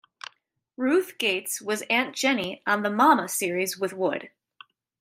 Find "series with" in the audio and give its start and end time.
3.29-3.93